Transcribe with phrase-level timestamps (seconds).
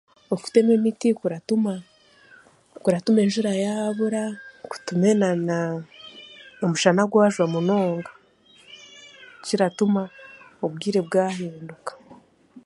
[0.33, 1.73] Okutema emiti kuratuma
[2.83, 4.23] kuratuma enjura yaabura
[5.47, 5.57] na
[6.63, 8.11] omushana gwajwa munonga
[9.39, 10.03] ekiratume
[10.65, 11.91] obwire bwahinduka